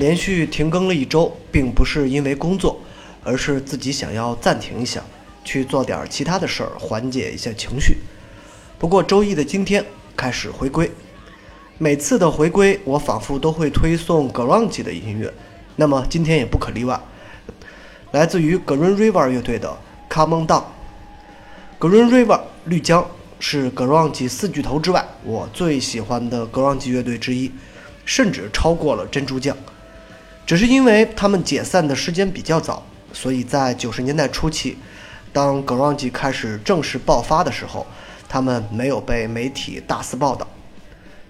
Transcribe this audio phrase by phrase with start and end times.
[0.00, 2.80] 连续停更了一周，并不是因为工作，
[3.22, 5.04] 而是自己想要暂停一下，
[5.44, 7.98] 去做点其他的事儿，缓解一下情绪。
[8.78, 9.84] 不过周一的今天
[10.16, 10.90] 开始回归，
[11.76, 15.30] 每次的回归，我仿佛都会推送 g r u n g 的音乐，
[15.76, 16.98] 那么今天也不可例外，
[18.12, 19.68] 来自于 Green River 乐队的
[20.14, 20.62] 《Come On Down》。
[21.78, 23.06] Green River 绿江
[23.38, 27.52] 是 g r u n g 四巨头之外我最喜欢的 g r u n g 乐队之一，
[28.06, 29.54] 甚至超过了珍珠酱。
[30.50, 34.76] 只是因为他们解散的时间比较早，所以在九十年代初期，
[35.32, 37.86] 当 grunge 开始正式爆发的时候。
[38.28, 40.44] 他们没有被媒体大肆报道，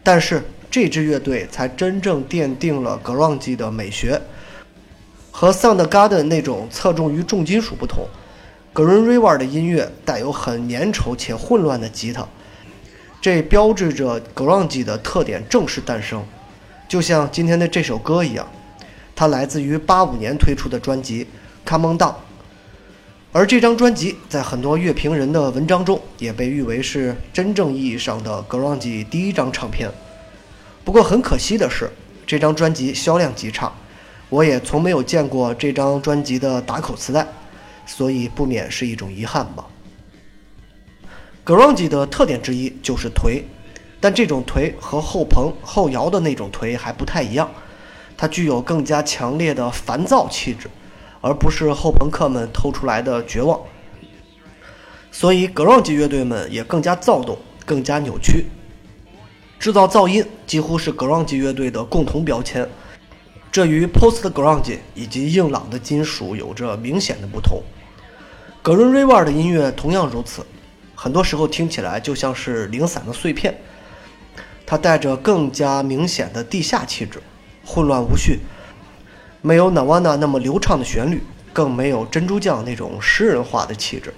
[0.03, 4.19] 但是这支乐队才真正奠定了 grunge 的美学。
[5.31, 8.07] 和 Soundgarden 那种侧重于重金属不同
[8.73, 12.27] ，Green River 的音乐带有很粘稠且混乱的吉他，
[13.21, 16.25] 这标志着 grunge 的特点正式诞生。
[16.89, 18.51] 就像今天的这首歌一样，
[19.21, 21.27] 它来自于八五年推出的专辑
[21.69, 22.13] 《Come On Down》。
[23.33, 29.91] 而这张专辑在很多乐评人的文章中也被誉为是真正意义上的 grunge 第一张唱片。
[30.87, 31.91] 不过很可惜的是，
[32.27, 33.71] 这张专辑销量极差，
[34.31, 37.27] 我也从没有见过这张专辑的打口磁带，
[37.85, 39.67] 所以不免是一种遗憾吧。
[41.45, 43.43] grunge 的特点之一就是颓，
[44.01, 47.51] 但这种颓和后朋后摇的那种颓还不太一样，
[48.21, 50.69] 它具有更加强烈的烦躁气质。
[51.23, 53.61] 而不是后朋克们透出来的绝望，
[55.13, 58.47] 所以 grunge 乐队们也更加躁动，更加扭曲，
[59.59, 62.67] 制造噪音几乎是 grunge 乐队的共同标签，
[63.53, 67.63] 这与 post grunge 以及硬朗的金属有着明显的不同。
[68.65, 70.43] Green River 的音乐同样如此，
[70.95, 73.61] 很多时候听起来就像是零散的碎片，
[74.65, 77.23] 它带着更加明显的地下气质，
[77.65, 78.41] 混乱无序。
[79.43, 81.23] 没有 Nirvana 那么流畅的旋律，
[81.53, 84.13] 更没有珍珠酱那种诗人化的气质。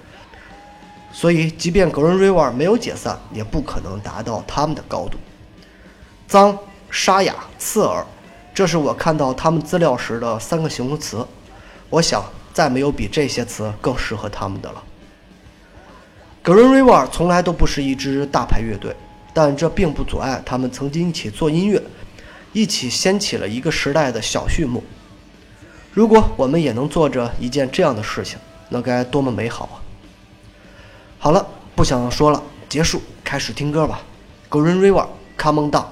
[1.11, 5.17] 所以，即便 Green River 没有解散，也不可能达到他们的高度。
[6.27, 6.57] 脏、
[6.89, 8.03] 沙哑、刺耳，
[8.51, 11.23] 这是我看到他们资料时的三个形容词。
[11.91, 14.83] 我想，再没有比这些词更适合他们的了。
[16.43, 18.95] Green River 从来都不是一支大牌乐队，
[19.33, 21.79] 但这并不阻碍他们曾经一起做音乐，
[22.53, 24.83] 一起掀起了一个时代的小序幕。
[25.91, 28.37] 如果我们也能做着一件这样的事情，
[28.69, 29.75] 那该多么美好啊！
[31.19, 34.01] 好了，不想说了，结束，开始听歌吧。
[34.49, 35.85] Green River，Come on down。